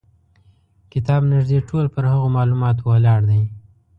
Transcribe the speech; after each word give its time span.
کتاب 0.93 1.21
نیژدې 1.31 1.59
ټول 1.69 1.85
پر 1.93 2.03
هغو 2.11 2.27
معلوماتو 2.35 2.83
ولاړ 2.89 3.19
دی. 3.29 3.41